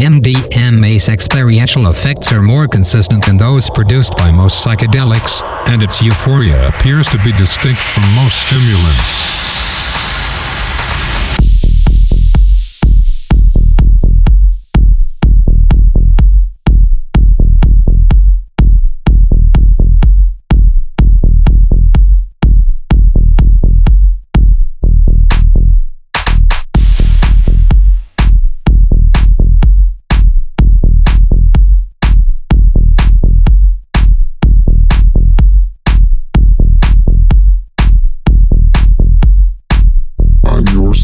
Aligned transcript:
MDMA's 0.00 1.10
experiential 1.10 1.88
effects 1.88 2.32
are 2.32 2.40
more 2.40 2.66
consistent 2.66 3.22
than 3.26 3.36
those 3.36 3.68
produced 3.68 4.16
by 4.16 4.30
most 4.30 4.66
psychedelics, 4.66 5.42
and 5.68 5.82
its 5.82 6.00
euphoria 6.00 6.68
appears 6.68 7.10
to 7.10 7.18
be 7.18 7.32
distinct 7.32 7.78
from 7.78 8.04
most 8.14 8.48
stimulants. 8.48 9.69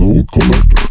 Soul 0.00 0.24
Collector. 0.32 0.86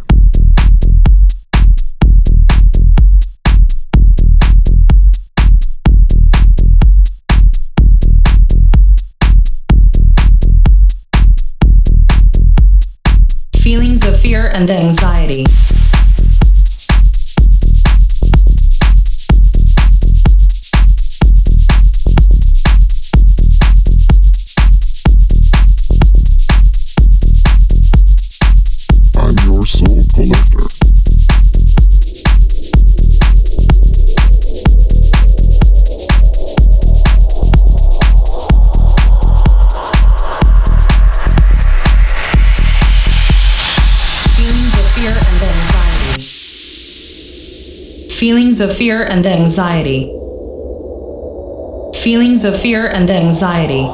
Feelings 13.58 14.08
of 14.08 14.20
fear 14.20 14.50
and 14.50 14.70
anxiety. 14.70 15.48
Feelings 48.20 48.60
of 48.60 48.76
fear 48.76 49.06
and 49.06 49.26
anxiety. 49.26 50.12
Feelings 52.02 52.44
of 52.44 52.60
fear 52.60 52.88
and 52.90 53.10
anxiety. 53.10 53.88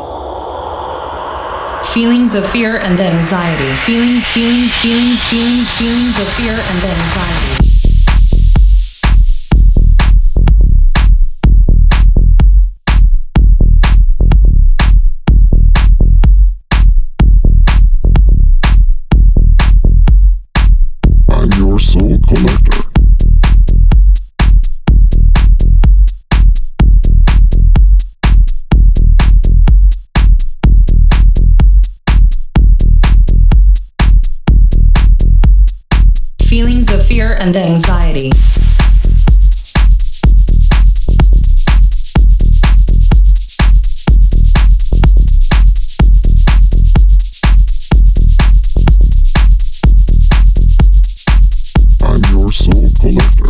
Feelings 1.94 2.34
of 2.34 2.44
fear 2.50 2.78
and 2.78 3.00
anxiety. 3.00 3.72
Feelings, 3.86 4.26
feelings, 4.26 4.74
feelings, 4.82 5.22
feelings, 5.30 5.70
feelings 5.78 6.18
of 6.18 6.28
fear 6.34 6.58
and 6.58 6.84
anxiety. 6.90 7.66
I'm 21.30 21.52
your 21.60 21.80
soul 21.80 22.18
collector. 22.28 22.65
feelings 36.56 36.90
of 36.90 37.06
fear 37.06 37.34
and 37.34 37.58
anxiety. 37.58 38.32
I'm 52.02 52.24
your 52.32 52.50
soul 52.54 52.90
collector. 53.02 53.45